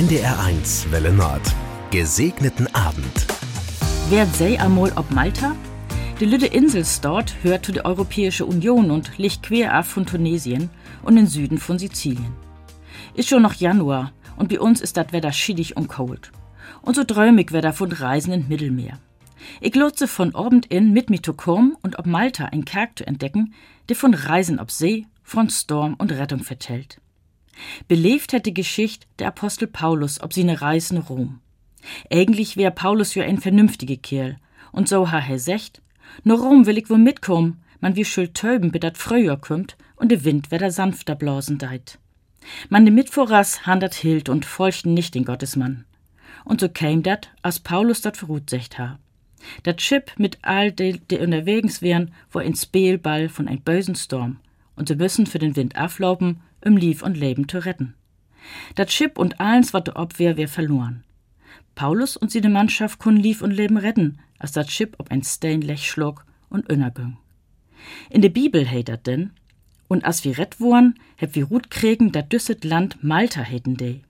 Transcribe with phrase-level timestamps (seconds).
[0.00, 1.42] NDR1 Welle Nord.
[1.90, 3.26] Gesegneten Abend.
[4.08, 5.54] Wer sei einmal ob Malta?
[6.18, 10.70] Die Lüde Insel dort hört zu der Europäische Union und liegt quer ab von Tunesien
[11.02, 12.32] und im Süden von Sizilien.
[13.12, 16.32] Ist schon noch Januar und bei uns ist das Wetter schiedig und kalt.
[16.80, 18.98] Und so träumig Wetter von Reisen ins Mittelmeer.
[19.60, 23.06] Ich lotse von Abend in mit mir zu kommen und ob Malta ein Kerk zu
[23.06, 23.52] entdecken,
[23.90, 27.02] der von Reisen ob See, von Sturm und Rettung vertellt.
[27.88, 31.40] Belebt hätte Geschichte der Apostel Paulus ob seine Reisen Rom.
[32.10, 34.36] Eigentlich wär Paulus ja ein vernünftige Kerl,
[34.72, 35.82] und so ha er secht,
[36.24, 40.10] nur Rom will ich wohl mitkommen, man wie schuld töben, bis dat früher kommt und
[40.10, 41.98] de Wind wär sanfter blasen deit.
[42.68, 45.84] Man de Mitvorras handert hilt und folchten nicht den Gottesmann.
[46.44, 48.98] Und so käm dat, als Paulus dat verruht ha.
[49.62, 54.38] Dat Schiff mit all de, de unterwegs wären, war ein Spielball von ein bösen Sturm,
[54.76, 57.94] und sie müssen für den Wind aflaufen, um Lief und Leben zu retten.
[58.74, 61.04] Dat Schiff und allens, wat de Obwehr wär verloren.
[61.74, 65.62] Paulus und seine Mannschaft kun Lief und Leben retten, als dat Schiff ob ein Stein
[65.62, 67.16] lech schlug und innerging.
[68.10, 69.30] In der Bibel heet dat denn,
[69.88, 74.00] und as wir rett worn, heb wir Rut kriegen dat düsset Land Malta heten de.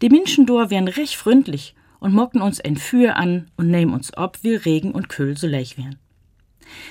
[0.00, 4.16] Die Menschen dor wären recht freundlich und mocken uns ein Für an und nehmen uns
[4.16, 5.98] ob, wie Regen und Kühl so leicht wären.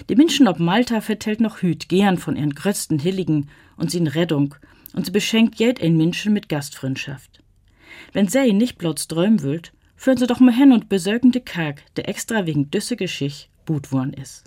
[0.10, 4.56] Die Menschen ob Malta vertellt noch Hüt gern von ihren größten Hilligen und sin Rettung
[4.94, 7.44] und sie beschenkt jed ein Menschen mit Gastfreundschaft.
[8.14, 11.84] Wenn sie nicht bloß träumen wollt, führen sie doch mal hin und besögen de Karg,
[11.96, 14.44] der extra wegen düsse Geschicht gut worn is.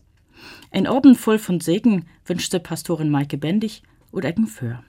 [0.71, 4.83] Ein Abend voll von Segen wünschte Pastorin Maike Bendig oder Ecken für.